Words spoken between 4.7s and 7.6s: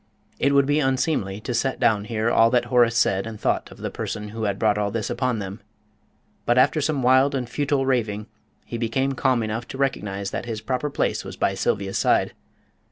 all this upon them, but after some wild and